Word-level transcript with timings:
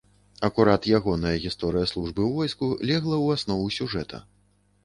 Акурат 0.47 0.87
ягоная 0.99 1.33
гісторыя 1.43 1.89
службы 1.93 2.13
ў 2.25 2.31
войску 2.39 2.71
легла 2.89 3.15
ў 3.25 3.39
аснову 3.39 3.71
сюжэта. 3.77 4.27